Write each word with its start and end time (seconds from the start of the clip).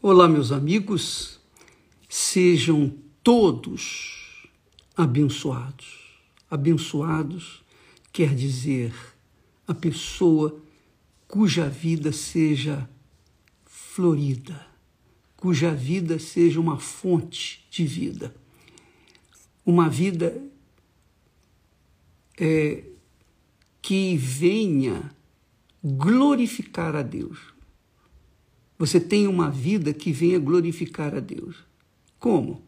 Olá, 0.00 0.28
meus 0.28 0.52
amigos, 0.52 1.40
sejam 2.08 2.94
todos 3.20 4.46
abençoados. 4.96 6.20
Abençoados 6.48 7.64
quer 8.12 8.32
dizer 8.32 8.94
a 9.66 9.74
pessoa 9.74 10.56
cuja 11.26 11.68
vida 11.68 12.12
seja 12.12 12.88
florida, 13.66 14.64
cuja 15.36 15.74
vida 15.74 16.16
seja 16.20 16.60
uma 16.60 16.78
fonte 16.78 17.66
de 17.68 17.84
vida, 17.84 18.32
uma 19.66 19.88
vida 19.88 20.40
é, 22.38 22.84
que 23.82 24.16
venha 24.16 25.10
glorificar 25.82 26.94
a 26.94 27.02
Deus 27.02 27.57
você 28.78 29.00
tem 29.00 29.26
uma 29.26 29.50
vida 29.50 29.92
que 29.92 30.12
venha 30.12 30.38
glorificar 30.38 31.14
a 31.14 31.20
Deus. 31.20 31.56
Como? 32.18 32.62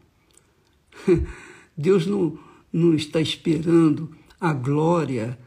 Deus 1.77 2.05
não, 2.05 2.37
não 2.71 2.93
está 2.93 3.21
esperando 3.21 4.13
a 4.39 4.53
glória 4.53 5.39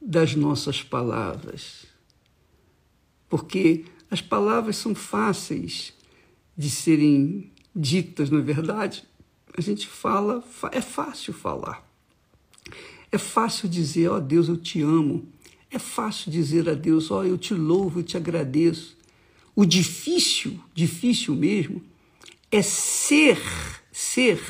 das 0.00 0.34
nossas 0.34 0.82
palavras. 0.82 1.86
Porque 3.28 3.84
as 4.10 4.20
palavras 4.20 4.76
são 4.76 4.94
fáceis 4.94 5.92
de 6.56 6.68
serem 6.68 7.52
ditas, 7.74 8.28
não 8.28 8.40
é 8.40 8.42
verdade? 8.42 9.04
A 9.56 9.60
gente 9.60 9.86
fala, 9.86 10.42
é 10.72 10.80
fácil 10.80 11.32
falar. 11.32 11.88
É 13.12 13.18
fácil 13.18 13.68
dizer, 13.68 14.08
ó 14.08 14.16
oh, 14.16 14.20
Deus, 14.20 14.48
eu 14.48 14.56
te 14.56 14.80
amo. 14.82 15.28
É 15.70 15.78
fácil 15.78 16.30
dizer 16.30 16.68
a 16.68 16.74
Deus, 16.74 17.10
ó, 17.10 17.20
oh, 17.20 17.24
eu 17.24 17.38
te 17.38 17.54
louvo, 17.54 18.00
eu 18.00 18.04
te 18.04 18.16
agradeço. 18.16 18.96
O 19.54 19.64
difícil, 19.64 20.58
difícil 20.74 21.34
mesmo, 21.34 21.82
é 22.50 22.62
ser, 22.62 23.40
ser 23.92 24.40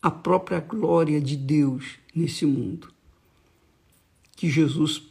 a 0.00 0.10
própria 0.10 0.60
glória 0.60 1.20
de 1.20 1.36
Deus 1.36 1.98
nesse 2.14 2.46
mundo. 2.46 2.88
Que 4.36 4.48
Jesus 4.48 5.02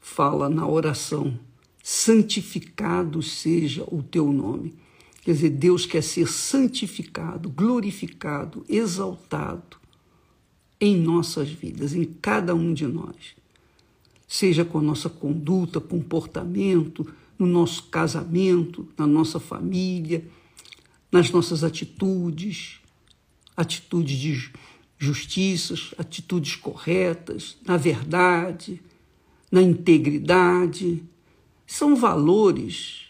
fala 0.00 0.48
na 0.48 0.66
oração: 0.66 1.38
santificado 1.82 3.22
seja 3.22 3.84
o 3.84 4.02
teu 4.02 4.32
nome. 4.32 4.74
Quer 5.22 5.32
dizer, 5.32 5.50
Deus 5.50 5.84
quer 5.84 6.02
ser 6.02 6.26
santificado, 6.26 7.50
glorificado, 7.50 8.64
exaltado 8.68 9.76
em 10.80 10.96
nossas 10.96 11.50
vidas, 11.50 11.92
em 11.94 12.04
cada 12.04 12.54
um 12.54 12.72
de 12.72 12.86
nós. 12.86 13.36
Seja 14.26 14.64
com 14.64 14.78
a 14.78 14.82
nossa 14.82 15.10
conduta, 15.10 15.78
comportamento, 15.78 17.06
no 17.40 17.46
nosso 17.46 17.84
casamento, 17.84 18.86
na 18.98 19.06
nossa 19.06 19.40
família, 19.40 20.22
nas 21.10 21.30
nossas 21.30 21.64
atitudes, 21.64 22.78
atitudes 23.56 24.18
de 24.18 24.52
justiças, 24.98 25.94
atitudes 25.96 26.54
corretas, 26.54 27.56
na 27.66 27.78
verdade, 27.78 28.82
na 29.50 29.62
integridade. 29.62 31.02
São 31.66 31.96
valores 31.96 33.06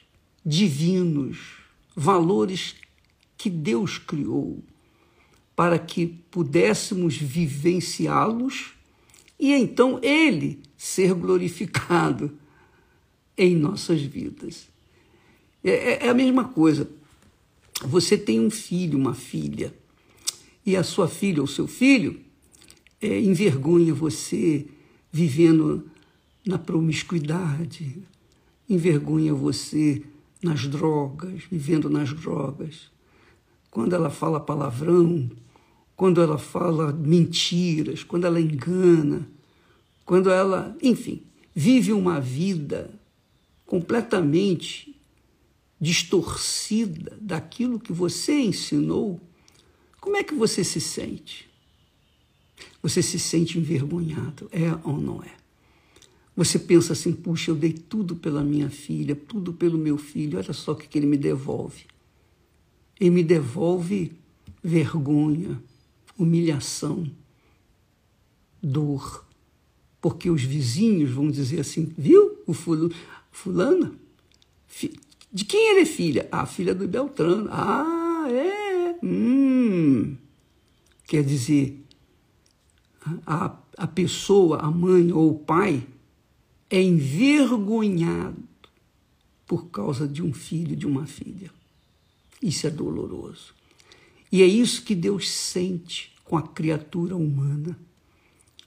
divinos, 0.46 1.56
valores 1.96 2.76
que 3.36 3.50
Deus 3.50 3.98
criou 3.98 4.62
para 5.56 5.76
que 5.76 6.06
pudéssemos 6.06 7.16
vivenciá-los 7.16 8.74
e 9.38 9.52
então 9.52 9.98
Ele 10.02 10.60
ser 10.76 11.14
glorificado 11.14 12.38
em 13.44 13.56
nossas 13.56 14.02
vidas. 14.02 14.68
É, 15.64 15.70
é, 15.70 16.06
é 16.06 16.08
a 16.10 16.14
mesma 16.14 16.44
coisa. 16.44 16.88
Você 17.82 18.18
tem 18.18 18.38
um 18.38 18.50
filho, 18.50 18.98
uma 18.98 19.14
filha, 19.14 19.74
e 20.64 20.76
a 20.76 20.82
sua 20.82 21.08
filha 21.08 21.40
ou 21.40 21.46
seu 21.46 21.66
filho 21.66 22.20
é, 23.00 23.18
envergonha 23.18 23.94
você 23.94 24.66
vivendo 25.10 25.88
na 26.46 26.58
promiscuidade, 26.58 27.96
envergonha 28.68 29.32
você 29.32 30.02
nas 30.42 30.66
drogas, 30.66 31.44
vivendo 31.50 31.88
nas 31.88 32.12
drogas. 32.12 32.90
Quando 33.70 33.94
ela 33.94 34.10
fala 34.10 34.38
palavrão, 34.38 35.30
quando 35.96 36.20
ela 36.20 36.36
fala 36.36 36.92
mentiras, 36.92 38.04
quando 38.04 38.26
ela 38.26 38.40
engana, 38.40 39.26
quando 40.04 40.30
ela, 40.30 40.76
enfim, 40.82 41.22
vive 41.54 41.92
uma 41.92 42.20
vida 42.20 42.99
completamente 43.70 44.96
distorcida 45.80 47.16
daquilo 47.20 47.78
que 47.78 47.92
você 47.92 48.40
ensinou, 48.40 49.20
como 50.00 50.16
é 50.16 50.24
que 50.24 50.34
você 50.34 50.64
se 50.64 50.80
sente? 50.80 51.48
Você 52.82 53.00
se 53.00 53.16
sente 53.16 53.58
envergonhado, 53.58 54.48
é 54.50 54.72
ou 54.82 55.00
não 55.00 55.22
é? 55.22 55.36
Você 56.34 56.58
pensa 56.58 56.94
assim, 56.94 57.12
puxa, 57.12 57.52
eu 57.52 57.54
dei 57.54 57.72
tudo 57.72 58.16
pela 58.16 58.42
minha 58.42 58.68
filha, 58.68 59.14
tudo 59.14 59.52
pelo 59.52 59.78
meu 59.78 59.96
filho, 59.96 60.38
olha 60.38 60.52
só 60.52 60.72
o 60.72 60.76
que 60.76 60.98
ele 60.98 61.06
me 61.06 61.16
devolve. 61.16 61.84
Ele 62.98 63.10
me 63.10 63.22
devolve 63.22 64.10
vergonha, 64.64 65.62
humilhação, 66.18 67.08
dor. 68.60 69.24
Porque 70.00 70.28
os 70.28 70.42
vizinhos 70.42 71.10
vão 71.12 71.30
dizer 71.30 71.60
assim, 71.60 71.92
viu? 71.96 72.42
O 72.48 72.52
fulano, 72.52 72.92
Fulana? 73.30 73.92
De 75.32 75.44
quem 75.44 75.70
ela 75.70 75.80
é 75.80 75.86
filha? 75.86 76.28
Ah, 76.32 76.46
filha 76.46 76.74
do 76.74 76.86
Beltrano. 76.88 77.48
Ah, 77.52 78.26
é. 78.28 78.98
Hum. 79.04 80.16
Quer 81.06 81.24
dizer, 81.24 81.84
a, 83.26 83.56
a 83.76 83.86
pessoa, 83.86 84.58
a 84.58 84.70
mãe 84.70 85.12
ou 85.12 85.30
o 85.30 85.38
pai, 85.38 85.86
é 86.68 86.82
envergonhado 86.82 88.42
por 89.46 89.68
causa 89.70 90.06
de 90.06 90.22
um 90.22 90.32
filho, 90.32 90.76
de 90.76 90.86
uma 90.86 91.06
filha. 91.06 91.50
Isso 92.42 92.66
é 92.66 92.70
doloroso. 92.70 93.54
E 94.30 94.42
é 94.42 94.46
isso 94.46 94.82
que 94.82 94.94
Deus 94.94 95.28
sente 95.28 96.12
com 96.24 96.36
a 96.36 96.42
criatura 96.42 97.16
humana. 97.16 97.78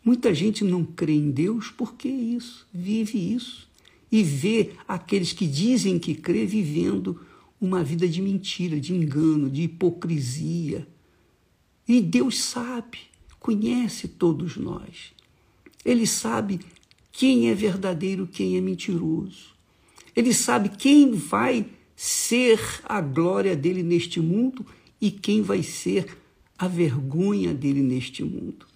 Muita 0.03 0.33
gente 0.33 0.63
não 0.65 0.83
crê 0.83 1.13
em 1.13 1.31
Deus 1.31 1.69
porque 1.69 2.09
isso, 2.09 2.67
vive 2.73 3.33
isso 3.33 3.72
e 4.13 4.21
vê 4.21 4.69
aqueles 4.87 5.33
que 5.33 5.47
dizem 5.47 5.97
que 5.97 6.13
crê 6.13 6.45
vivendo 6.45 7.19
uma 7.59 7.83
vida 7.83 8.07
de 8.07 8.21
mentira, 8.21 8.79
de 8.79 8.93
engano, 8.93 9.49
de 9.49 9.63
hipocrisia. 9.63 10.87
E 11.87 11.99
Deus 11.99 12.39
sabe, 12.39 12.99
conhece 13.39 14.07
todos 14.07 14.55
nós. 14.55 15.13
Ele 15.83 16.05
sabe 16.05 16.59
quem 17.11 17.49
é 17.49 17.55
verdadeiro, 17.55 18.27
quem 18.27 18.55
é 18.55 18.61
mentiroso. 18.61 19.55
Ele 20.15 20.31
sabe 20.31 20.69
quem 20.69 21.13
vai 21.13 21.65
ser 21.95 22.59
a 22.83 23.01
glória 23.01 23.55
dele 23.55 23.81
neste 23.81 24.19
mundo 24.19 24.63
e 25.01 25.09
quem 25.09 25.41
vai 25.41 25.63
ser 25.63 26.19
a 26.55 26.67
vergonha 26.67 27.51
dele 27.51 27.81
neste 27.81 28.23
mundo. 28.23 28.67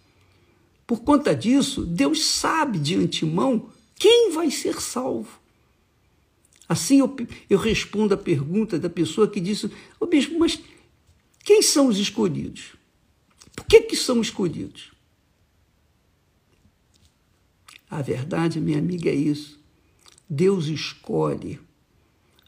Por 0.88 1.02
conta 1.02 1.36
disso, 1.36 1.86
Deus 1.86 2.26
sabe 2.26 2.80
de 2.80 2.96
antemão 2.96 3.77
quem 3.98 4.32
vai 4.32 4.52
ser 4.52 4.80
salvo? 4.82 5.40
Assim 6.70 7.00
eu, 7.00 7.16
eu 7.50 7.58
respondo 7.58 8.14
a 8.14 8.18
pergunta 8.18 8.78
da 8.78 8.90
pessoa 8.90 9.28
que 9.28 9.40
disse: 9.40 9.72
oh, 10.00 10.06
bispo, 10.06 10.38
mas 10.38 10.60
quem 11.44 11.62
são 11.62 11.88
os 11.88 11.98
escolhidos? 11.98 12.76
Por 13.56 13.66
que, 13.66 13.82
que 13.82 13.96
são 13.96 14.22
escolhidos? 14.22 14.92
A 17.90 18.02
verdade, 18.02 18.60
minha 18.60 18.78
amiga, 18.78 19.10
é 19.10 19.16
isso. 19.16 19.58
Deus 20.30 20.68
escolhe 20.68 21.60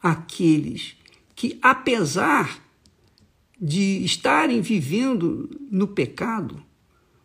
aqueles 0.01 0.95
que, 1.33 1.57
apesar 1.61 2.61
de 3.59 4.03
estarem 4.03 4.61
vivendo 4.61 5.49
no 5.71 5.87
pecado, 5.87 6.63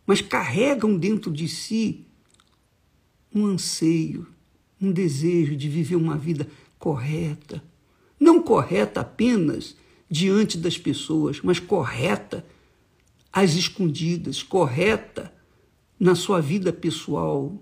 mas 0.06 0.20
carregam 0.20 0.96
dentro 0.96 1.30
de 1.30 1.48
si 1.48 2.06
um 3.34 3.46
anseio, 3.46 4.26
um 4.80 4.92
desejo 4.92 5.56
de 5.56 5.68
viver 5.68 5.96
uma 5.96 6.16
vida 6.16 6.46
correta. 6.78 7.62
Não 8.18 8.42
correta 8.42 9.00
apenas 9.00 9.76
diante 10.08 10.56
das 10.56 10.78
pessoas, 10.78 11.40
mas 11.42 11.58
correta 11.58 12.46
às 13.32 13.54
escondidas, 13.54 14.42
correta 14.42 15.32
na 15.98 16.14
sua 16.14 16.40
vida 16.40 16.72
pessoal, 16.72 17.60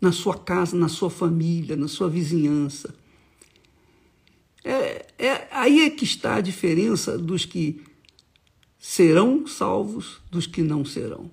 na 0.00 0.12
sua 0.12 0.38
casa, 0.38 0.76
na 0.76 0.88
sua 0.88 1.10
família, 1.10 1.76
na 1.76 1.88
sua 1.88 2.08
vizinhança. 2.08 2.94
É, 4.62 5.06
é, 5.18 5.48
aí 5.50 5.80
é 5.80 5.90
que 5.90 6.04
está 6.04 6.36
a 6.36 6.40
diferença 6.40 7.18
dos 7.18 7.44
que 7.44 7.82
serão 8.78 9.46
salvos 9.46 10.20
dos 10.30 10.46
que 10.46 10.62
não 10.62 10.84
serão. 10.84 11.30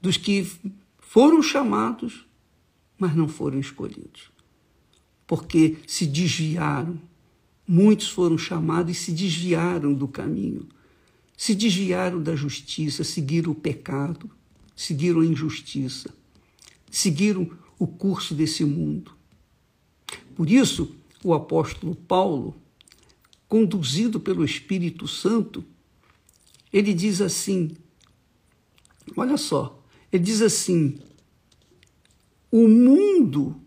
Dos 0.00 0.16
que 0.16 0.46
foram 0.98 1.42
chamados 1.42 2.24
mas 3.00 3.16
não 3.16 3.26
foram 3.26 3.58
escolhidos. 3.58 4.30
Porque 5.26 5.78
se 5.86 6.06
desviaram, 6.06 7.00
muitos 7.66 8.08
foram 8.08 8.36
chamados 8.36 8.96
e 8.96 9.00
se 9.00 9.10
desviaram 9.10 9.94
do 9.94 10.06
caminho, 10.06 10.68
se 11.36 11.54
desviaram 11.54 12.22
da 12.22 12.36
justiça, 12.36 13.02
seguiram 13.02 13.52
o 13.52 13.54
pecado, 13.54 14.30
seguiram 14.76 15.20
a 15.20 15.24
injustiça, 15.24 16.14
seguiram 16.90 17.50
o 17.78 17.86
curso 17.86 18.34
desse 18.34 18.64
mundo. 18.64 19.12
Por 20.36 20.50
isso, 20.50 20.94
o 21.24 21.32
apóstolo 21.32 21.94
Paulo, 21.94 22.54
conduzido 23.48 24.20
pelo 24.20 24.44
Espírito 24.44 25.08
Santo, 25.08 25.64
ele 26.70 26.92
diz 26.92 27.20
assim: 27.20 27.70
olha 29.16 29.36
só, 29.38 29.82
ele 30.12 30.24
diz 30.24 30.42
assim: 30.42 30.98
o 32.50 32.68
mundo 32.68 33.60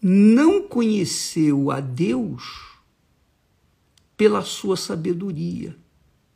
não 0.00 0.62
conheceu 0.62 1.70
a 1.70 1.80
Deus 1.80 2.68
pela 4.16 4.42
sua 4.42 4.76
sabedoria, 4.76 5.76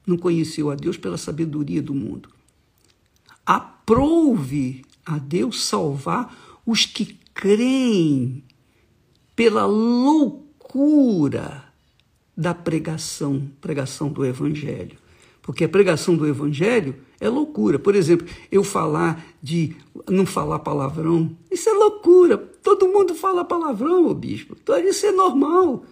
não 0.06 0.17
conheceu 0.17 0.70
a 0.70 0.75
Deus 0.75 0.97
pela 0.97 1.17
sabedoria 1.17 1.81
do 1.81 1.94
mundo. 1.94 2.29
Aprove 3.47 4.85
a 5.05 5.19
Deus 5.19 5.64
salvar 5.64 6.61
os 6.64 6.87
que 6.87 7.19
creem 7.35 8.44
pela 9.35 9.65
loucura 9.67 11.65
da 12.37 12.55
pregação, 12.55 13.50
pregação 13.61 14.08
do 14.08 14.25
Evangelho. 14.25 14.99
Porque 15.41 15.65
a 15.65 15.69
pregação 15.69 16.17
do 16.17 16.26
Evangelho 16.26 16.97
é 17.23 17.29
loucura. 17.29 17.79
Por 17.79 17.95
exemplo, 17.95 18.27
eu 18.51 18.65
falar 18.65 19.25
de 19.41 19.77
não 20.11 20.27
falar 20.27 20.59
palavrão, 20.59 21.31
isso 21.49 21.69
é 21.69 21.73
loucura. 21.73 22.37
Todo 22.37 22.89
mundo 22.89 23.15
fala 23.15 23.45
palavrão, 23.45 24.09
ô 24.09 24.15
bispo. 24.15 24.57
Então, 24.61 24.77
isso 24.79 25.07
é 25.07 25.13
normal. 25.13 25.85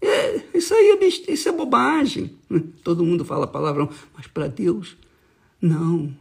É, 0.00 0.42
isso 0.54 0.72
aí 0.72 0.96
é, 1.00 1.32
isso 1.32 1.48
é 1.48 1.52
bobagem. 1.52 2.30
Todo 2.84 3.04
mundo 3.04 3.24
fala 3.24 3.48
palavrão, 3.48 3.90
mas 4.16 4.28
para 4.28 4.46
Deus, 4.46 4.96
não. 5.60 6.14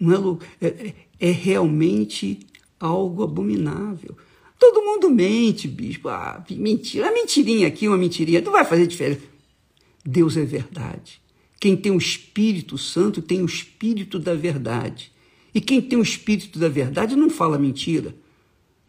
Não 0.00 0.38
é, 0.60 0.66
é, 0.66 0.94
é 1.20 1.30
realmente 1.30 2.40
algo 2.80 3.22
abominável. 3.22 4.16
Todo 4.58 4.82
mundo 4.82 5.08
mente, 5.08 5.68
bispo. 5.68 6.08
Ah, 6.08 6.44
mentira. 6.50 7.06
Uma 7.06 7.12
mentirinha 7.12 7.68
aqui, 7.68 7.86
uma 7.86 7.96
mentirinha. 7.96 8.40
Não 8.40 8.50
vai 8.50 8.64
fazer 8.64 8.88
diferença. 8.88 9.22
Deus 10.04 10.36
é 10.36 10.44
verdade. 10.44 11.20
Quem 11.60 11.76
tem 11.76 11.92
o 11.92 11.98
Espírito 11.98 12.78
Santo 12.78 13.20
tem 13.20 13.42
o 13.42 13.46
Espírito 13.46 14.18
da 14.18 14.34
verdade. 14.34 15.10
E 15.54 15.60
quem 15.60 15.80
tem 15.80 15.98
o 15.98 16.02
Espírito 16.02 16.58
da 16.58 16.68
verdade 16.68 17.16
não 17.16 17.28
fala 17.28 17.58
mentira. 17.58 18.14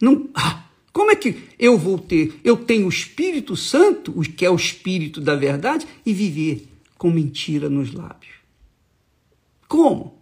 Não, 0.00 0.28
ah, 0.34 0.64
como 0.92 1.10
é 1.10 1.16
que 1.16 1.36
eu 1.58 1.76
vou 1.76 1.98
ter? 1.98 2.34
Eu 2.44 2.56
tenho 2.56 2.86
o 2.86 2.90
Espírito 2.90 3.56
Santo, 3.56 4.12
que 4.36 4.44
é 4.44 4.50
o 4.50 4.56
Espírito 4.56 5.20
da 5.20 5.34
verdade, 5.34 5.86
e 6.04 6.12
viver 6.12 6.66
com 6.96 7.10
mentira 7.10 7.68
nos 7.68 7.92
lábios. 7.92 8.34
Como? 9.66 10.18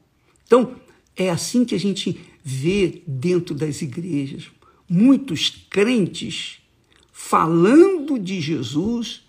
Então, 0.47 0.77
é 1.17 1.31
assim 1.31 1.65
que 1.65 1.75
a 1.75 1.79
gente 1.79 2.19
vê 2.43 3.03
dentro 3.07 3.55
das 3.55 3.83
igrejas 3.83 4.51
muitos 4.89 5.51
crentes 5.69 6.59
falando 7.13 8.19
de 8.19 8.41
Jesus, 8.41 9.23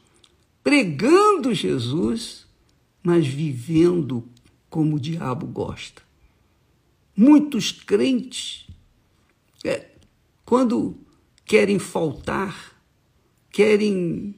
pregando 0.64 1.54
Jesus, 1.54 2.46
mas 3.04 3.28
vivendo 3.28 4.28
como 4.70 4.96
o 4.96 5.00
diabo 5.00 5.48
gosta. 5.48 6.02
Muitos 7.16 7.72
crentes, 7.72 8.68
é, 9.64 9.88
quando 10.46 10.96
querem 11.46 11.80
faltar, 11.80 12.82
querem 13.52 14.36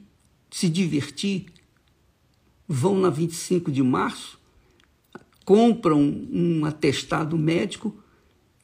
se 0.50 0.68
divertir, 0.68 1.46
vão 2.66 2.98
na 2.98 3.10
25 3.10 3.70
de 3.70 3.82
março, 3.82 4.38
compram 5.44 6.00
um 6.00 6.64
atestado 6.64 7.36
médico 7.36 7.94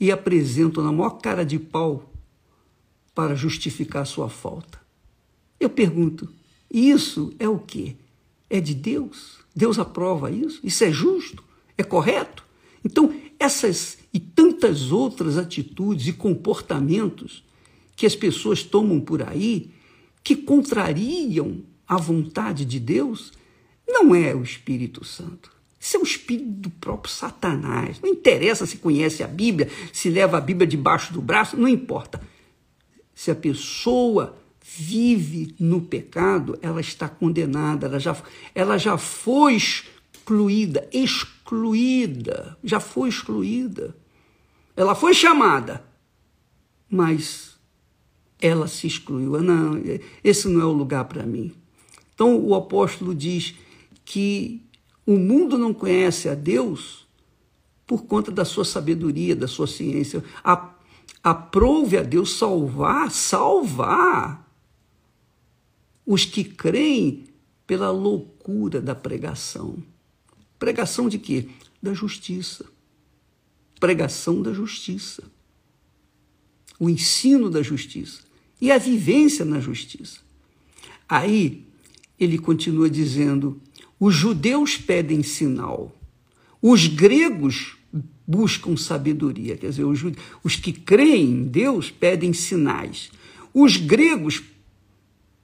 e 0.00 0.11
apresentam 0.11 0.83
na 0.83 0.93
maior 0.93 1.19
cara 1.19 1.45
de 1.45 1.59
pau 1.59 2.12
para 3.15 3.35
justificar 3.35 4.06
sua 4.06 4.29
falta. 4.29 4.81
Eu 5.59 5.69
pergunto, 5.69 6.33
isso 6.73 7.35
é 7.39 7.49
o 7.49 7.59
quê? 7.59 7.97
É 8.49 8.61
de 8.61 8.75
Deus? 8.75 9.39
Deus 9.59 9.77
aprova 9.77 10.31
isso? 10.31 10.61
Isso 10.63 10.85
é 10.85 10.93
justo? 10.93 11.43
É 11.77 11.83
correto? 11.83 12.45
Então, 12.85 13.13
essas 13.41 13.99
e 14.15 14.21
tantas 14.21 14.93
outras 14.93 15.37
atitudes 15.37 16.07
e 16.07 16.13
comportamentos 16.13 17.43
que 17.97 18.07
as 18.07 18.15
pessoas 18.15 18.63
tomam 18.63 19.01
por 19.01 19.21
aí, 19.21 19.73
que 20.23 20.37
contrariam 20.37 21.65
a 21.89 21.97
vontade 21.97 22.65
de 22.65 22.79
Deus, 22.79 23.33
não 23.85 24.15
é 24.15 24.33
o 24.33 24.45
Espírito 24.45 25.05
Santo. 25.05 25.51
Isso 25.81 25.97
é 25.97 26.01
o 26.01 26.05
espírito 26.05 26.51
do 26.51 26.71
próprio 26.71 27.13
Satanás. 27.13 28.01
Não 28.01 28.11
interessa 28.11 28.65
se 28.65 28.77
conhece 28.77 29.25
a 29.25 29.27
Bíblia, 29.27 29.69
se 29.93 30.09
leva 30.09 30.39
a 30.39 30.41
Bíblia 30.41 30.69
debaixo 30.69 31.13
do 31.13 31.21
braço, 31.21 31.57
não 31.57 31.67
importa. 31.67 32.21
Se 33.13 33.29
a 33.33 33.35
pessoa 33.35 34.38
vive 34.76 35.55
no 35.59 35.81
pecado, 35.81 36.59
ela 36.61 36.81
está 36.81 37.09
condenada, 37.09 37.87
ela 37.87 37.99
já, 37.99 38.15
ela 38.55 38.76
já 38.76 38.99
foi 38.99 39.55
excluída, 39.56 40.87
excluída, 40.93 42.59
já 42.62 42.79
foi 42.79 43.09
excluída. 43.09 43.97
Ela 44.76 44.94
foi 44.94 45.15
chamada, 45.15 45.82
mas 46.88 47.59
ela 48.38 48.69
se 48.69 48.87
excluiu. 48.87 49.43
Não, 49.43 49.81
esse 50.23 50.47
não 50.49 50.61
é 50.61 50.65
o 50.67 50.73
lugar 50.73 51.06
para 51.06 51.25
mim. 51.25 51.55
Então 52.14 52.38
o 52.38 52.55
apóstolo 52.55 53.14
diz 53.14 53.55
que 54.05 54.62
o 55.06 55.17
mundo 55.17 55.56
não 55.56 55.73
conhece 55.73 56.29
a 56.29 56.35
Deus 56.35 57.09
por 57.87 58.05
conta 58.05 58.31
da 58.31 58.44
sua 58.44 58.67
sabedoria, 58.67 59.35
da 59.35 59.49
sua 59.49 59.67
ciência. 59.67 60.23
Aprove 61.25 61.97
a 61.97 62.03
Deus 62.03 62.37
salvar, 62.37 63.11
salvar 63.11 64.48
os 66.09 66.25
que 66.25 66.43
creem 66.43 67.25
pela 67.67 67.91
loucura 67.91 68.81
da 68.81 68.95
pregação. 68.95 69.77
Pregação 70.59 71.07
de 71.07 71.19
quê? 71.19 71.51
Da 71.83 71.93
justiça. 71.93 72.65
Pregação 73.79 74.41
da 74.41 74.55
justiça. 74.55 75.23
O 76.81 76.89
ensino 76.89 77.51
da 77.51 77.63
justiça 77.63 78.23
e 78.59 78.73
a 78.73 78.79
vivência 78.79 79.45
na 79.45 79.61
justiça. 79.61 80.21
Aí 81.07 81.67
ele 82.19 82.39
continua 82.39 82.89
dizendo: 82.89 83.61
os 84.01 84.15
judeus 84.15 84.79
pedem 84.79 85.23
sinal, 85.23 85.95
os 86.62 86.87
gregos 86.87 87.77
buscam 88.27 88.79
sabedoria. 88.79 89.59
Quer 89.59 89.69
dizer, 89.69 89.85
os, 89.85 90.00
os 90.43 90.57
que 90.57 90.73
creem 90.73 91.33
em 91.33 91.45
Deus 91.45 91.91
pedem 91.91 92.33
sinais. 92.33 93.11
Os 93.53 93.77
gregos 93.77 94.43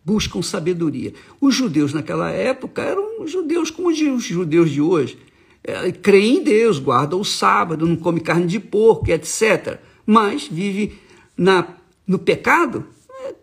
buscam 0.05 0.43
sabedoria. 0.43 1.15
Os 1.41 1.55
judeus 1.55 1.93
naquela 1.93 2.31
época 2.31 2.83
eram 2.83 3.27
judeus 3.27 3.71
como 3.71 3.89
os 3.89 3.97
judeus 3.97 4.71
de 4.71 4.81
hoje. 4.81 5.19
É, 5.63 5.91
creem 5.93 6.39
em 6.39 6.45
Deus, 6.45 6.79
guardam 6.79 7.21
o 7.21 7.25
sábado, 7.25 7.87
não 7.87 7.97
come 7.97 8.21
carne 8.21 8.47
de 8.47 8.61
porco, 8.61 9.11
etc. 9.11 9.81
Mas 10.05 10.47
vive 10.47 10.99
na, 11.37 11.67
no 12.07 12.19
pecado. 12.19 12.87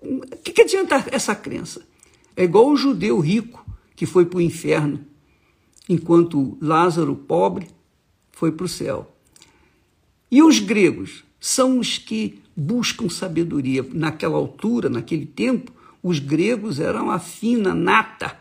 O 0.03 0.22
é, 0.32 0.36
que, 0.38 0.51
que 0.51 0.62
adianta 0.62 1.03
essa 1.12 1.34
crença? 1.34 1.82
É 2.36 2.44
igual 2.44 2.70
o 2.70 2.77
judeu 2.77 3.20
rico 3.20 3.65
que 3.96 4.06
foi 4.06 4.25
para 4.25 4.38
o 4.38 4.41
inferno, 4.41 5.00
enquanto 5.89 6.58
Lázaro, 6.62 7.15
pobre, 7.15 7.68
foi 8.32 8.51
para 8.51 8.65
o 8.65 8.70
céu. 8.70 9.15
E 10.30 10.41
os 10.41 10.60
gregos 10.60 11.24
são 11.39 11.80
os 11.80 11.98
que 11.98 12.39
buscam 12.56 13.10
sabedoria. 13.10 13.86
Naquela 13.91 14.38
altura, 14.38 14.89
naquele 14.89 15.25
tempo, 15.25 15.72
os 16.03 16.20
gregos 16.20 16.79
eram 16.79 17.10
a 17.12 17.20
fina 17.20 17.74
nata 17.74 18.38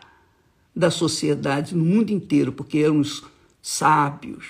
da 0.74 0.90
sociedade 0.90 1.74
no 1.74 1.84
mundo 1.84 2.10
inteiro, 2.10 2.52
porque 2.52 2.78
eram 2.78 3.00
os 3.00 3.24
sábios, 3.60 4.46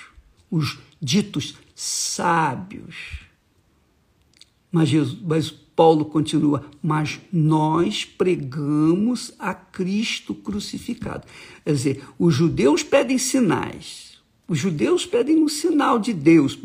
os 0.49 0.79
ditos 1.01 1.57
sábios. 1.75 3.21
Mas, 4.71 4.87
Jesus, 4.87 5.19
mas 5.21 5.51
Paulo 5.75 6.05
continua, 6.05 6.65
mas 6.81 7.19
nós 7.33 8.05
pregamos 8.05 9.33
a 9.39 9.53
Cristo 9.53 10.33
crucificado. 10.33 11.27
Quer 11.65 11.73
dizer, 11.73 12.03
os 12.17 12.33
judeus 12.33 12.83
pedem 12.83 13.17
sinais, 13.17 14.17
os 14.47 14.59
judeus 14.59 15.05
pedem 15.05 15.43
um 15.43 15.47
sinal 15.47 15.97
de 15.97 16.13
Deus, 16.13 16.59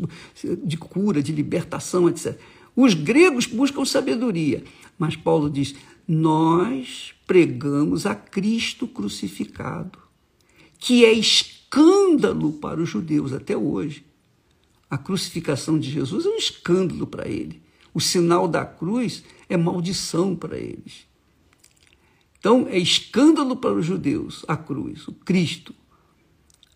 de 0.63 0.77
cura, 0.77 1.21
de 1.21 1.31
libertação, 1.31 2.07
etc. 2.07 2.39
Os 2.75 2.93
gregos 2.93 3.47
buscam 3.47 3.83
sabedoria, 3.83 4.63
mas 4.99 5.15
Paulo 5.15 5.49
diz: 5.49 5.73
nós 6.07 7.13
pregamos 7.25 8.05
a 8.05 8.15
Cristo 8.15 8.87
crucificado, 8.87 9.99
que 10.79 11.03
é 11.03 11.11
escândalo 11.11 12.53
para 12.53 12.81
os 12.81 12.89
judeus 12.89 13.33
até 13.33 13.57
hoje. 13.57 14.05
A 14.89 14.97
crucificação 14.97 15.77
de 15.77 15.89
Jesus 15.89 16.25
é 16.25 16.29
um 16.29 16.37
escândalo 16.37 17.05
para 17.05 17.27
ele. 17.27 17.61
O 17.93 17.99
sinal 17.99 18.47
da 18.47 18.65
cruz 18.65 19.23
é 19.49 19.57
maldição 19.57 20.35
para 20.35 20.57
eles. 20.57 21.05
Então, 22.39 22.67
é 22.69 22.77
escândalo 22.77 23.57
para 23.57 23.73
os 23.73 23.85
judeus 23.85 24.45
a 24.47 24.55
cruz, 24.55 25.07
o 25.07 25.11
Cristo, 25.11 25.75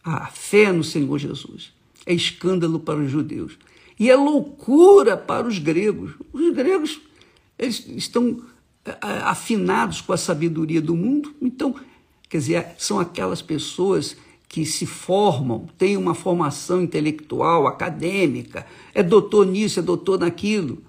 a 0.04 0.26
fé 0.28 0.74
no 0.74 0.84
Senhor 0.84 1.18
Jesus. 1.18 1.72
É 2.06 2.14
escândalo 2.14 2.80
para 2.80 3.00
os 3.00 3.10
judeus. 3.10 3.58
E 3.98 4.10
é 4.10 4.16
loucura 4.16 5.16
para 5.16 5.48
os 5.48 5.60
gregos. 5.60 6.12
Os 6.34 6.54
gregos 6.54 7.00
eles 7.62 7.88
estão 7.90 8.42
afinados 9.02 10.02
com 10.02 10.12
a 10.14 10.18
sabedoria 10.18 10.82
do 10.82 10.96
mundo, 10.96 11.36
então, 11.42 11.76
quer 12.28 12.38
dizer, 12.38 12.76
são 12.78 13.00
aquelas 13.00 13.42
pessoas 13.42 14.18
que 14.50 14.66
se 14.66 14.86
formam, 14.86 15.68
têm 15.78 15.96
uma 15.96 16.14
formação 16.14 16.82
intelectual, 16.82 17.68
acadêmica, 17.68 18.66
é 18.94 19.02
doutor 19.02 19.46
nisso, 19.46 19.80
é 19.80 19.82
doutor 19.82 20.20
naquilo, 20.20 20.84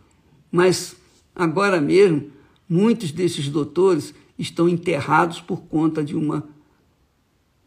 mas 0.50 0.96
agora 1.34 1.80
mesmo, 1.80 2.30
muitos 2.68 3.12
desses 3.12 3.48
doutores 3.48 4.14
estão 4.38 4.68
enterrados 4.68 5.40
por 5.40 5.62
conta 5.62 6.02
de 6.02 6.16
uma 6.16 6.48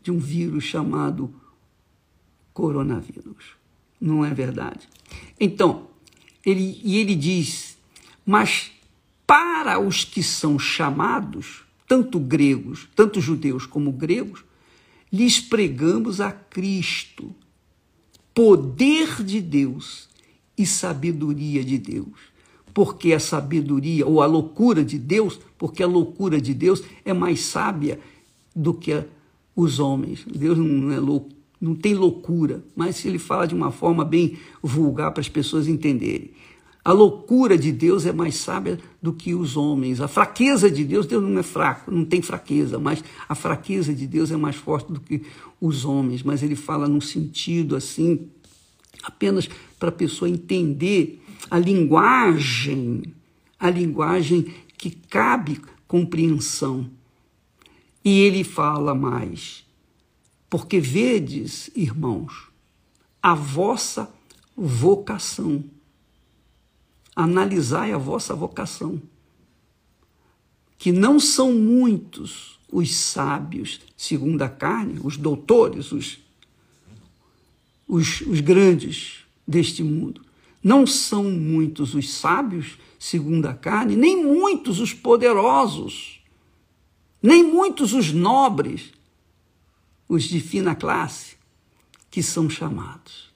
de 0.01 0.11
um 0.11 0.19
vírus 0.19 0.63
chamado 0.63 1.33
coronavírus. 2.53 3.55
Não 3.99 4.23
é 4.23 4.31
verdade? 4.33 4.87
Então, 5.39 5.87
ele, 6.45 6.79
e 6.83 6.97
ele 6.97 7.15
diz, 7.15 7.75
mas 8.23 8.71
para 9.25 9.79
os 9.79 10.03
que 10.03 10.21
são 10.21 10.59
chamados, 10.59 11.63
tanto 11.87 12.19
gregos, 12.19 12.87
tanto 12.95 13.19
judeus 13.21 13.65
como 13.65 13.91
gregos, 13.91 14.43
lhes 15.11 15.39
pregamos 15.39 16.19
a 16.19 16.31
Cristo, 16.31 17.33
poder 18.33 19.23
de 19.23 19.41
Deus 19.41 20.09
e 20.57 20.65
sabedoria 20.65 21.63
de 21.63 21.77
Deus. 21.77 22.33
Porque 22.73 23.13
a 23.13 23.19
sabedoria, 23.19 24.05
ou 24.05 24.21
a 24.21 24.25
loucura 24.25 24.83
de 24.83 24.99
Deus, 24.99 25.39
porque 25.57 25.81
a 25.81 25.87
loucura 25.87 26.41
de 26.41 26.53
Deus 26.53 26.83
é 27.05 27.13
mais 27.13 27.39
sábia 27.41 27.99
do 28.53 28.73
que 28.73 29.03
os 29.55 29.79
homens. 29.79 30.25
Deus 30.25 30.57
não 30.57 30.91
é 30.91 30.99
louco, 30.99 31.29
não 31.59 31.73
tem 31.73 31.93
loucura, 31.93 32.63
mas 32.75 33.05
ele 33.05 33.17
fala 33.17 33.47
de 33.47 33.55
uma 33.55 33.71
forma 33.71 34.03
bem 34.03 34.37
vulgar 34.61 35.11
para 35.11 35.21
as 35.21 35.29
pessoas 35.29 35.67
entenderem. 35.67 36.31
A 36.85 36.91
loucura 36.91 37.57
de 37.57 37.71
Deus 37.71 38.05
é 38.05 38.13
mais 38.13 38.35
sábia 38.35 38.79
do 39.01 39.11
que 39.11 39.33
os 39.33 39.57
homens. 39.57 39.99
A 39.99 40.07
fraqueza 40.07 40.69
de 40.69 40.85
Deus, 40.85 41.07
Deus 41.07 41.23
não 41.23 41.39
é 41.39 41.41
fraco, 41.41 41.89
não 41.89 42.05
tem 42.05 42.21
fraqueza, 42.21 42.77
mas 42.77 43.03
a 43.27 43.33
fraqueza 43.33 43.91
de 43.91 44.05
Deus 44.05 44.29
é 44.29 44.37
mais 44.37 44.55
forte 44.55 44.93
do 44.93 44.99
que 44.99 45.23
os 45.59 45.83
homens. 45.83 46.21
Mas 46.21 46.43
ele 46.43 46.55
fala 46.55 46.87
num 46.87 47.01
sentido 47.01 47.75
assim, 47.75 48.29
apenas 49.01 49.49
para 49.79 49.89
a 49.89 49.91
pessoa 49.91 50.29
entender 50.29 51.23
a 51.49 51.57
linguagem, 51.57 53.01
a 53.59 53.67
linguagem 53.67 54.53
que 54.77 54.91
cabe 54.91 55.59
compreensão. 55.87 56.87
E 58.03 58.19
ele 58.19 58.43
fala 58.43 58.93
mais, 58.93 59.65
porque 60.47 60.79
vedes, 60.79 61.71
irmãos, 61.75 62.47
a 63.23 63.33
vossa 63.33 64.07
vocação 64.55 65.63
analisai 67.15 67.93
a 67.93 67.97
vossa 67.97 68.35
vocação. 68.35 69.01
Que 70.77 70.91
não 70.91 71.19
são 71.19 71.53
muitos 71.53 72.59
os 72.71 72.93
sábios, 72.93 73.79
segundo 73.95 74.41
a 74.41 74.49
carne, 74.49 74.99
os 75.01 75.15
doutores, 75.15 75.91
os, 75.91 76.19
os, 77.87 78.21
os 78.21 78.41
grandes 78.41 79.19
deste 79.47 79.81
mundo. 79.81 80.21
Não 80.61 80.85
são 80.85 81.23
muitos 81.25 81.93
os 81.93 82.11
sábios, 82.11 82.77
segundo 82.99 83.45
a 83.45 83.53
carne, 83.53 83.95
nem 83.95 84.23
muitos 84.23 84.79
os 84.79 84.93
poderosos, 84.93 86.19
nem 87.21 87.43
muitos 87.43 87.93
os 87.93 88.11
nobres, 88.11 88.91
os 90.09 90.23
de 90.23 90.39
fina 90.39 90.75
classe, 90.75 91.37
que 92.09 92.21
são 92.21 92.49
chamados. 92.49 93.29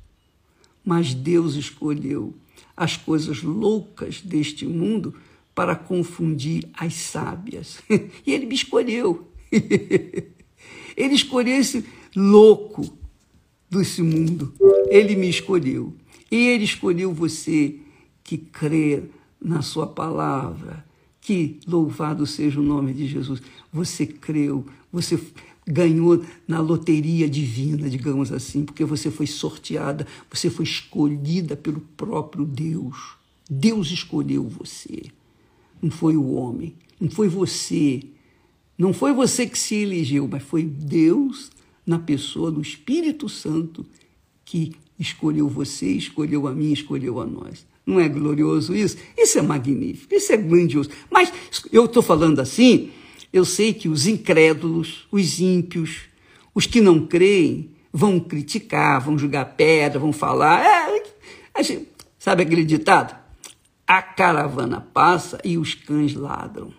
Mas 0.84 1.14
Deus 1.14 1.56
escolheu 1.56 2.36
as 2.80 2.96
coisas 2.96 3.44
loucas 3.44 4.22
deste 4.22 4.66
mundo 4.66 5.14
para 5.54 5.76
confundir 5.76 6.66
as 6.74 6.94
sábias. 6.94 7.80
E 8.26 8.32
ele 8.32 8.46
me 8.46 8.56
escolheu. 8.56 9.28
Ele 10.96 11.16
escolheu 11.16 11.56
esse 11.56 11.86
louco 12.14 12.98
desse 13.70 14.02
mundo. 14.02 14.54
Ele 14.90 15.16
me 15.16 15.30
escolheu. 15.30 15.94
E 16.30 16.50
ele 16.50 16.66
escolheu 16.66 17.14
você 17.14 17.78
que 18.22 18.38
crê 18.38 19.04
na 19.42 19.62
sua 19.62 19.88
palavra. 19.88 20.86
Que 21.22 21.60
louvado 21.66 22.26
seja 22.26 22.60
o 22.60 22.64
nome 22.64 22.94
de 22.94 23.08
Jesus. 23.08 23.42
Você 23.72 24.06
creu, 24.06 24.66
você 24.92 25.18
ganhou 25.72 26.24
na 26.48 26.60
loteria 26.60 27.30
divina, 27.30 27.88
digamos 27.90 28.32
assim, 28.32 28.66
porque 28.66 28.84
você 28.84 29.12
foi 29.12 29.28
sorteada, 29.28 30.08
você 30.30 30.50
foi 30.50 30.66
escolhida 30.66 31.56
pelo 31.56 31.80
próprio 31.96 32.44
Deus. 32.44 33.14
Deus 33.48 33.92
escolheu 33.92 34.44
você. 34.44 35.04
Não 35.80 35.92
foi 35.92 36.18
o 36.18 36.32
homem, 36.32 36.74
não 37.00 37.10
foi 37.10 37.28
você. 37.28 38.02
Não 38.78 38.94
foi 38.94 39.14
você 39.14 39.46
que 39.46 39.60
se 39.60 39.76
elegeu, 39.76 40.28
mas 40.28 40.42
foi 40.42 40.64
Deus 40.64 41.52
na 41.86 42.00
pessoa 42.00 42.52
do 42.52 42.62
Espírito 42.62 43.30
Santo 43.30 43.86
que 44.44 44.74
escolheu 44.98 45.48
você, 45.48 45.92
escolheu 45.92 46.48
a 46.48 46.52
mim, 46.52 46.72
escolheu 46.72 47.20
a 47.20 47.26
nós. 47.26 47.66
Não 47.86 48.00
é 48.00 48.10
glorioso 48.10 48.76
isso? 48.76 48.98
Isso 49.18 49.38
é 49.38 49.42
magnífico, 49.42 50.14
isso 50.14 50.32
é 50.32 50.38
grandioso. 50.38 50.90
Mas 51.12 51.32
eu 51.72 51.86
estou 51.86 52.02
falando 52.02 52.40
assim 52.40 52.92
eu 53.32 53.46
sei 53.46 53.74
que 53.74 53.88
os 53.88 54.08
incrédulos, 54.08 55.08
os 55.12 55.40
ímpios, 55.40 56.02
os 56.54 56.66
que 56.66 56.82
não 56.82 57.06
creem, 57.06 57.72
vão 57.92 58.20
criticar, 58.20 59.02
vão 59.02 59.18
jogar 59.18 59.46
pedra, 59.46 60.00
vão 60.00 60.12
falar. 60.12 60.64
É, 61.54 61.64
gente, 61.64 61.88
sabe 62.18 62.44
aquele 62.44 62.64
ditado? 62.64 63.18
A 63.86 64.02
caravana 64.02 64.82
passa 64.94 65.40
e 65.44 65.58
os 65.58 65.74
cães 65.74 66.14
ladram. 66.14 66.74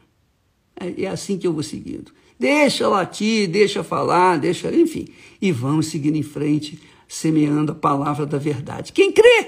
É, 0.79 1.03
é 1.03 1.07
assim 1.07 1.39
que 1.39 1.47
eu 1.47 1.53
vou 1.53 1.63
seguindo. 1.63 2.13
Deixa 2.39 2.89
latir, 2.89 3.49
deixa 3.49 3.85
falar, 3.85 4.39
deixa, 4.39 4.75
enfim. 4.75 5.09
E 5.43 5.53
vamos 5.53 5.87
seguindo 5.87 6.17
em 6.17 6.23
frente, 6.23 6.81
semeando 7.07 7.73
a 7.73 7.75
palavra 7.75 8.25
da 8.25 8.39
verdade. 8.39 8.93
Quem 8.93 9.13
crê 9.13 9.47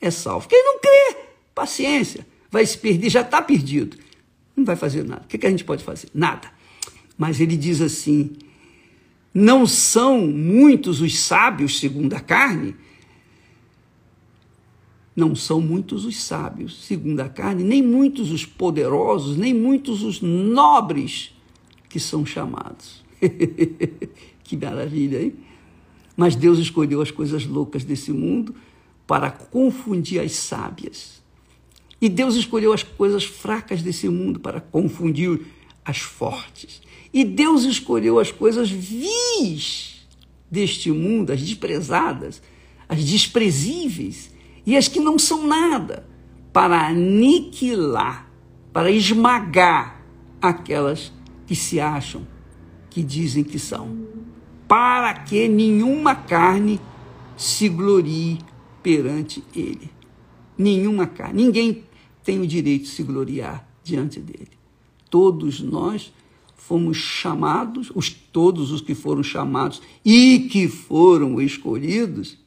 é 0.00 0.10
salvo. 0.10 0.48
Quem 0.48 0.62
não 0.64 0.78
crê, 0.78 1.16
paciência, 1.54 2.26
vai 2.50 2.64
se 2.64 2.78
perder, 2.78 3.10
já 3.10 3.22
está 3.22 3.42
perdido. 3.42 3.96
Não 4.56 4.64
vai 4.64 4.76
fazer 4.76 5.04
nada. 5.04 5.22
O 5.24 5.28
que, 5.28 5.38
que 5.38 5.46
a 5.46 5.50
gente 5.50 5.64
pode 5.64 5.82
fazer? 5.82 6.08
Nada. 6.14 6.50
Mas 7.16 7.40
ele 7.40 7.56
diz 7.56 7.80
assim: 7.80 8.32
não 9.34 9.66
são 9.66 10.26
muitos 10.26 11.00
os 11.00 11.18
sábios 11.18 11.78
segundo 11.78 12.12
a 12.14 12.20
carne, 12.20 12.74
não 15.14 15.34
são 15.34 15.60
muitos 15.60 16.04
os 16.04 16.22
sábios 16.22 16.84
segundo 16.84 17.20
a 17.20 17.28
carne, 17.28 17.62
nem 17.62 17.82
muitos 17.82 18.30
os 18.30 18.44
poderosos, 18.44 19.36
nem 19.36 19.54
muitos 19.54 20.02
os 20.02 20.20
nobres 20.20 21.34
que 21.88 22.00
são 22.00 22.24
chamados. 22.24 23.02
que 24.42 24.56
maravilha, 24.56 25.22
hein? 25.22 25.34
Mas 26.16 26.34
Deus 26.34 26.58
escolheu 26.58 27.00
as 27.00 27.10
coisas 27.10 27.46
loucas 27.46 27.84
desse 27.84 28.12
mundo 28.12 28.54
para 29.06 29.30
confundir 29.30 30.20
as 30.20 30.32
sábias. 30.32 31.21
E 32.02 32.08
Deus 32.08 32.34
escolheu 32.34 32.72
as 32.72 32.82
coisas 32.82 33.22
fracas 33.22 33.80
desse 33.80 34.08
mundo 34.08 34.40
para 34.40 34.60
confundir 34.60 35.40
as 35.84 35.98
fortes. 35.98 36.82
E 37.14 37.22
Deus 37.22 37.62
escolheu 37.62 38.18
as 38.18 38.32
coisas 38.32 38.68
vis 38.68 40.04
deste 40.50 40.90
mundo, 40.90 41.30
as 41.30 41.40
desprezadas, 41.40 42.42
as 42.88 43.04
desprezíveis 43.04 44.32
e 44.66 44.76
as 44.76 44.88
que 44.88 44.98
não 44.98 45.16
são 45.16 45.46
nada, 45.46 46.04
para 46.52 46.88
aniquilar, 46.88 48.28
para 48.72 48.90
esmagar 48.90 50.04
aquelas 50.40 51.12
que 51.46 51.54
se 51.54 51.78
acham, 51.78 52.26
que 52.90 53.00
dizem 53.00 53.44
que 53.44 53.60
são, 53.60 54.08
para 54.66 55.14
que 55.14 55.46
nenhuma 55.46 56.16
carne 56.16 56.80
se 57.36 57.68
glorie 57.68 58.38
perante 58.82 59.44
ele. 59.54 59.88
Nenhuma 60.58 61.06
carne, 61.06 61.44
ninguém 61.44 61.84
tem 62.22 62.40
o 62.40 62.46
direito 62.46 62.84
de 62.84 62.88
se 62.88 63.02
gloriar 63.02 63.68
diante 63.82 64.20
dele. 64.20 64.50
Todos 65.10 65.60
nós 65.60 66.12
fomos 66.56 66.96
chamados, 66.96 67.90
os, 67.94 68.08
todos 68.10 68.70
os 68.70 68.80
que 68.80 68.94
foram 68.94 69.22
chamados 69.22 69.82
e 70.04 70.48
que 70.50 70.68
foram 70.68 71.40
escolhidos, 71.40 72.38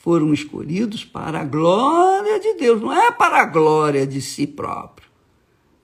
foram 0.00 0.32
escolhidos 0.32 1.04
para 1.04 1.40
a 1.40 1.44
glória 1.44 2.40
de 2.40 2.54
Deus, 2.54 2.80
não 2.80 2.92
é 2.92 3.12
para 3.12 3.42
a 3.42 3.44
glória 3.44 4.06
de 4.06 4.22
si 4.22 4.46
próprio, 4.46 5.08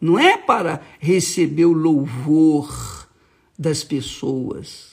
não 0.00 0.18
é 0.18 0.36
para 0.36 0.82
receber 0.98 1.66
o 1.66 1.72
louvor 1.72 3.08
das 3.58 3.84
pessoas. 3.84 4.92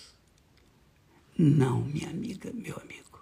Não, 1.37 1.81
minha 1.83 2.09
amiga, 2.09 2.51
meu 2.53 2.75
amigo. 2.75 3.18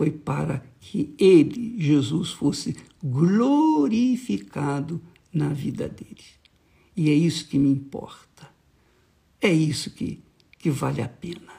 Foi 0.00 0.10
para 0.10 0.64
que 0.80 1.14
ele, 1.18 1.74
Jesus, 1.78 2.30
fosse 2.30 2.74
glorificado 3.04 4.98
na 5.30 5.50
vida 5.50 5.86
deles. 5.90 6.38
E 6.96 7.10
é 7.10 7.12
isso 7.12 7.46
que 7.46 7.58
me 7.58 7.68
importa. 7.68 8.50
É 9.42 9.52
isso 9.52 9.90
que, 9.90 10.18
que 10.58 10.70
vale 10.70 11.02
a 11.02 11.06
pena. 11.06 11.52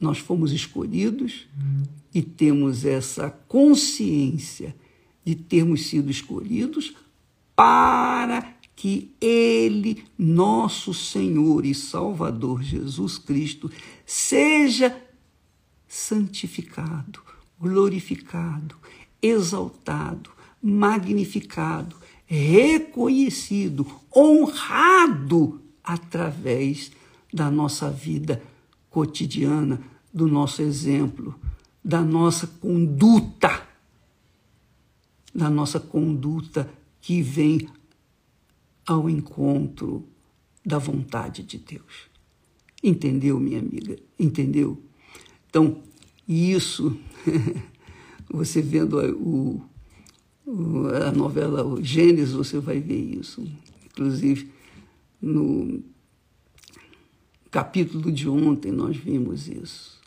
Nós 0.00 0.16
fomos 0.16 0.50
escolhidos 0.50 1.46
e 2.14 2.22
temos 2.22 2.86
essa 2.86 3.28
consciência 3.28 4.74
de 5.22 5.34
termos 5.34 5.88
sido 5.88 6.10
escolhidos 6.10 6.94
para 7.54 8.56
que 8.74 9.10
Ele, 9.20 10.04
nosso 10.16 10.94
Senhor 10.94 11.66
e 11.66 11.74
Salvador 11.74 12.62
Jesus 12.62 13.18
Cristo, 13.18 13.70
seja 14.06 15.09
santificado, 15.90 17.20
glorificado, 17.58 18.76
exaltado, 19.20 20.30
magnificado, 20.62 21.96
reconhecido, 22.26 23.84
honrado 24.14 25.60
através 25.82 26.92
da 27.34 27.50
nossa 27.50 27.90
vida 27.90 28.40
cotidiana, 28.88 29.82
do 30.14 30.28
nosso 30.28 30.62
exemplo, 30.62 31.34
da 31.84 32.02
nossa 32.02 32.46
conduta, 32.46 33.66
da 35.34 35.50
nossa 35.50 35.80
conduta 35.80 36.72
que 37.00 37.20
vem 37.20 37.68
ao 38.86 39.10
encontro 39.10 40.06
da 40.64 40.78
vontade 40.78 41.42
de 41.42 41.58
Deus. 41.58 42.08
Entendeu, 42.80 43.40
minha 43.40 43.58
amiga? 43.58 43.98
Entendeu? 44.16 44.80
Então, 45.50 45.82
isso, 46.26 46.96
você 48.32 48.62
vendo 48.62 48.98
o, 49.16 49.60
o, 50.46 50.86
a 50.88 51.10
novela 51.10 51.66
o 51.66 51.82
Gênesis, 51.82 52.32
você 52.32 52.60
vai 52.60 52.78
ver 52.78 53.18
isso. 53.18 53.44
Inclusive, 53.84 54.48
no 55.20 55.82
capítulo 57.50 58.12
de 58.12 58.28
ontem 58.28 58.70
nós 58.70 58.96
vimos 58.96 59.48
isso. 59.48 60.00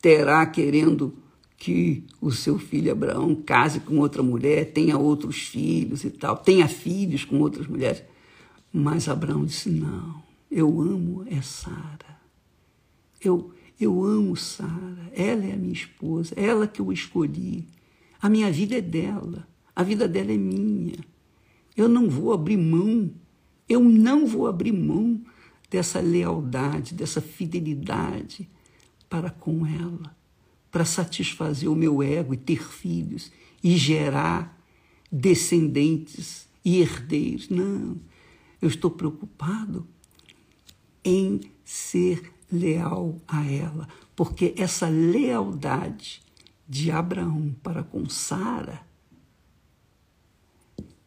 Terá 0.00 0.46
querendo 0.46 1.12
que 1.56 2.04
o 2.20 2.30
seu 2.30 2.56
filho 2.56 2.92
Abraão 2.92 3.34
case 3.34 3.80
com 3.80 3.98
outra 3.98 4.22
mulher, 4.22 4.72
tenha 4.72 4.96
outros 4.96 5.38
filhos 5.38 6.04
e 6.04 6.10
tal, 6.10 6.36
tenha 6.36 6.68
filhos 6.68 7.24
com 7.24 7.40
outras 7.40 7.66
mulheres. 7.66 8.04
Mas 8.72 9.08
Abraão 9.08 9.44
disse: 9.44 9.68
Não, 9.68 10.22
eu 10.50 10.80
amo 10.80 11.24
é 11.26 11.42
Sara. 11.42 12.20
Eu, 13.20 13.52
eu 13.80 14.04
amo 14.04 14.36
Sara. 14.36 15.10
Ela 15.12 15.44
é 15.46 15.52
a 15.52 15.56
minha 15.56 15.72
esposa, 15.72 16.34
ela 16.36 16.66
que 16.66 16.80
eu 16.80 16.92
escolhi. 16.92 17.66
A 18.20 18.28
minha 18.28 18.50
vida 18.50 18.76
é 18.76 18.80
dela, 18.80 19.46
a 19.74 19.82
vida 19.82 20.08
dela 20.08 20.32
é 20.32 20.36
minha. 20.36 20.98
Eu 21.76 21.88
não 21.88 22.08
vou 22.08 22.32
abrir 22.32 22.56
mão, 22.56 23.10
eu 23.68 23.80
não 23.80 24.26
vou 24.26 24.46
abrir 24.46 24.72
mão 24.72 25.20
dessa 25.70 26.00
lealdade, 26.00 26.94
dessa 26.94 27.20
fidelidade 27.20 28.48
para 29.08 29.30
com 29.30 29.66
ela, 29.66 30.16
para 30.70 30.84
satisfazer 30.84 31.70
o 31.70 31.74
meu 31.74 32.02
ego 32.02 32.32
e 32.34 32.36
ter 32.36 32.62
filhos 32.62 33.30
e 33.62 33.76
gerar 33.76 34.60
descendentes 35.10 36.48
e 36.64 36.80
herdeiros. 36.80 37.48
Não, 37.48 37.96
eu 38.62 38.68
estou 38.68 38.90
preocupado 38.90 39.86
em 41.04 41.40
ser 41.64 42.32
leal 42.54 43.20
a 43.26 43.44
ela, 43.44 43.88
porque 44.16 44.54
essa 44.56 44.88
lealdade 44.88 46.22
de 46.68 46.90
Abraão 46.90 47.54
para 47.62 47.82
com 47.82 48.08
Sara 48.08 48.80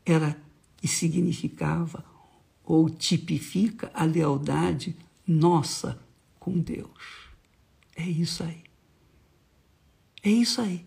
era 0.05 0.39
e 0.81 0.87
significava 0.87 2.05
ou 2.63 2.89
tipifica 2.89 3.89
a 3.93 4.03
lealdade 4.03 4.95
nossa 5.25 5.99
com 6.39 6.59
Deus. 6.59 7.29
É 7.95 8.03
isso 8.03 8.43
aí. 8.43 8.63
É 10.23 10.29
isso 10.29 10.62
aí. 10.62 10.86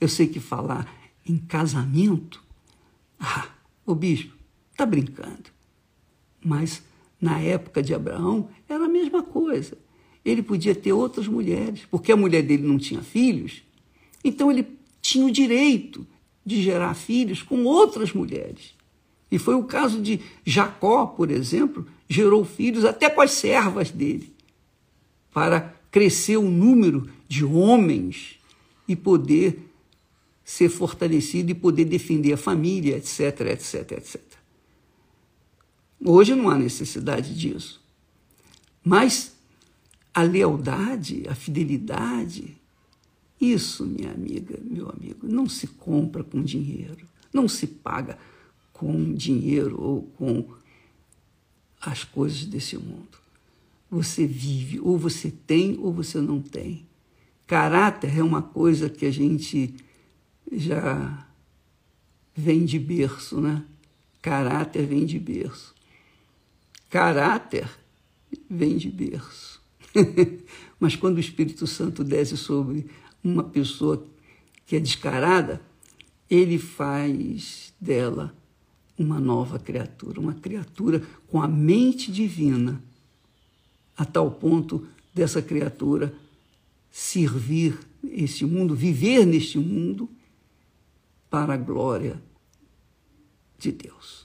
Eu 0.00 0.08
sei 0.08 0.26
que 0.26 0.40
falar 0.40 0.92
em 1.24 1.38
casamento, 1.38 2.42
ah, 3.18 3.48
o 3.86 3.94
bispo 3.94 4.34
está 4.72 4.84
brincando. 4.84 5.50
Mas 6.44 6.82
na 7.20 7.40
época 7.40 7.82
de 7.82 7.94
Abraão 7.94 8.48
era 8.68 8.84
a 8.84 8.88
mesma 8.88 9.22
coisa. 9.22 9.76
Ele 10.24 10.42
podia 10.42 10.74
ter 10.74 10.92
outras 10.92 11.28
mulheres, 11.28 11.80
porque 11.90 12.12
a 12.12 12.16
mulher 12.16 12.42
dele 12.42 12.66
não 12.66 12.78
tinha 12.78 13.02
filhos, 13.02 13.62
então 14.22 14.50
ele 14.50 14.66
tinha 15.02 15.26
o 15.26 15.30
direito 15.30 16.06
de 16.44 16.62
gerar 16.62 16.94
filhos 16.94 17.42
com 17.42 17.64
outras 17.64 18.12
mulheres. 18.12 18.74
E 19.30 19.38
foi 19.38 19.54
o 19.54 19.64
caso 19.64 20.00
de 20.00 20.20
Jacó, 20.44 21.06
por 21.06 21.30
exemplo, 21.30 21.86
gerou 22.08 22.44
filhos 22.44 22.84
até 22.84 23.10
com 23.10 23.20
as 23.20 23.32
servas 23.32 23.90
dele, 23.90 24.32
para 25.32 25.74
crescer 25.90 26.36
o 26.36 26.50
número 26.50 27.08
de 27.28 27.44
homens 27.44 28.38
e 28.86 28.94
poder 28.94 29.58
ser 30.44 30.68
fortalecido 30.68 31.50
e 31.50 31.54
poder 31.54 31.84
defender 31.86 32.34
a 32.34 32.36
família, 32.36 32.96
etc, 32.96 33.40
etc, 33.52 33.92
etc. 33.92 34.20
Hoje 36.02 36.34
não 36.34 36.48
há 36.48 36.58
necessidade 36.58 37.34
disso. 37.34 37.82
Mas 38.82 39.34
a 40.12 40.22
lealdade, 40.22 41.24
a 41.28 41.34
fidelidade, 41.34 42.56
isso, 43.40 43.84
minha 43.84 44.12
amiga, 44.12 44.58
meu 44.62 44.88
amigo, 44.90 45.26
não 45.26 45.48
se 45.48 45.66
compra 45.66 46.22
com 46.22 46.42
dinheiro, 46.42 47.06
não 47.32 47.48
se 47.48 47.66
paga 47.66 48.18
com 48.72 49.12
dinheiro 49.12 49.80
ou 49.80 50.02
com 50.16 50.46
as 51.80 52.04
coisas 52.04 52.44
desse 52.46 52.76
mundo. 52.76 53.18
Você 53.90 54.26
vive, 54.26 54.80
ou 54.80 54.98
você 54.98 55.30
tem 55.30 55.78
ou 55.78 55.92
você 55.92 56.20
não 56.20 56.40
tem. 56.40 56.86
Caráter 57.46 58.18
é 58.18 58.22
uma 58.22 58.40
coisa 58.40 58.88
que 58.88 59.04
a 59.04 59.10
gente 59.10 59.74
já 60.50 61.26
vem 62.34 62.64
de 62.64 62.78
berço, 62.78 63.40
né? 63.40 63.64
Caráter 64.22 64.86
vem 64.86 65.04
de 65.04 65.18
berço. 65.18 65.73
Caráter 66.94 67.68
vem 68.48 68.76
de 68.76 68.88
berço. 68.88 69.60
Mas 70.78 70.94
quando 70.94 71.16
o 71.16 71.20
Espírito 71.20 71.66
Santo 71.66 72.04
desce 72.04 72.36
sobre 72.36 72.86
uma 73.20 73.42
pessoa 73.42 74.06
que 74.64 74.76
é 74.76 74.78
descarada, 74.78 75.60
ele 76.30 76.56
faz 76.56 77.74
dela 77.80 78.32
uma 78.96 79.18
nova 79.18 79.58
criatura, 79.58 80.20
uma 80.20 80.34
criatura 80.34 81.02
com 81.26 81.42
a 81.42 81.48
mente 81.48 82.12
divina, 82.12 82.80
a 83.96 84.04
tal 84.04 84.30
ponto 84.30 84.86
dessa 85.12 85.42
criatura 85.42 86.14
servir 86.92 87.76
este 88.04 88.46
mundo, 88.46 88.72
viver 88.72 89.26
neste 89.26 89.58
mundo 89.58 90.08
para 91.28 91.54
a 91.54 91.56
glória 91.56 92.22
de 93.58 93.72
Deus. 93.72 94.23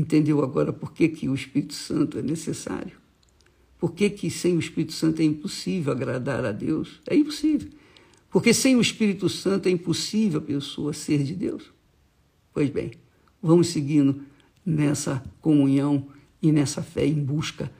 Entendeu 0.00 0.42
agora 0.42 0.72
por 0.72 0.92
que, 0.92 1.10
que 1.10 1.28
o 1.28 1.34
Espírito 1.34 1.74
Santo 1.74 2.18
é 2.18 2.22
necessário? 2.22 2.96
Por 3.78 3.92
que, 3.92 4.08
que 4.08 4.30
sem 4.30 4.56
o 4.56 4.58
Espírito 4.58 4.94
Santo 4.94 5.20
é 5.20 5.24
impossível 5.26 5.92
agradar 5.92 6.42
a 6.42 6.52
Deus? 6.52 7.02
É 7.06 7.14
impossível. 7.14 7.68
Porque 8.30 8.54
sem 8.54 8.76
o 8.76 8.80
Espírito 8.80 9.28
Santo 9.28 9.68
é 9.68 9.70
impossível 9.70 10.40
a 10.40 10.42
pessoa 10.42 10.94
ser 10.94 11.22
de 11.22 11.34
Deus. 11.34 11.64
Pois 12.50 12.70
bem, 12.70 12.92
vamos 13.42 13.66
seguindo 13.66 14.22
nessa 14.64 15.22
comunhão 15.38 16.08
e 16.40 16.50
nessa 16.50 16.82
fé 16.82 17.04
em 17.04 17.22
busca 17.22 17.70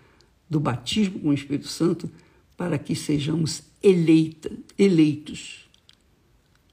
do 0.48 0.60
batismo 0.60 1.20
com 1.20 1.30
o 1.30 1.34
Espírito 1.34 1.68
Santo 1.68 2.10
para 2.54 2.78
que 2.78 2.94
sejamos 2.94 3.62
eleita, 3.82 4.52
eleitos. 4.78 5.70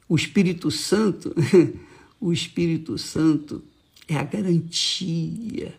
O 0.10 0.16
Espírito 0.18 0.70
Santo, 0.70 1.34
o 2.20 2.34
Espírito 2.34 2.98
Santo 2.98 3.64
é 4.08 4.16
a 4.16 4.24
garantia 4.24 5.74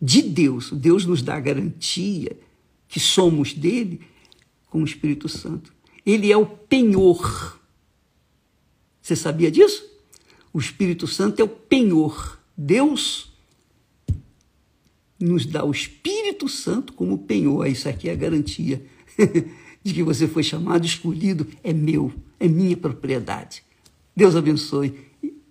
de 0.00 0.22
Deus. 0.22 0.72
Deus 0.72 1.04
nos 1.04 1.22
dá 1.22 1.36
a 1.36 1.40
garantia 1.40 2.36
que 2.88 3.00
somos 3.00 3.52
dele 3.52 4.00
com 4.68 4.82
o 4.82 4.84
Espírito 4.84 5.28
Santo. 5.28 5.72
Ele 6.04 6.30
é 6.30 6.36
o 6.36 6.46
penhor. 6.46 7.60
Você 9.02 9.16
sabia 9.16 9.50
disso? 9.50 9.84
O 10.52 10.58
Espírito 10.58 11.06
Santo 11.06 11.40
é 11.40 11.44
o 11.44 11.48
penhor. 11.48 12.40
Deus 12.56 13.32
nos 15.18 15.44
dá 15.46 15.64
o 15.64 15.70
Espírito 15.70 16.48
Santo 16.48 16.92
como 16.92 17.18
penhor. 17.18 17.66
Isso 17.66 17.88
aqui 17.88 18.08
é 18.08 18.12
a 18.12 18.16
garantia 18.16 18.84
de 19.82 19.94
que 19.94 20.02
você 20.02 20.26
foi 20.26 20.42
chamado, 20.42 20.84
escolhido, 20.84 21.46
é 21.62 21.72
meu, 21.72 22.12
é 22.40 22.48
minha 22.48 22.76
propriedade. 22.76 23.62
Deus 24.14 24.34
abençoe 24.34 25.05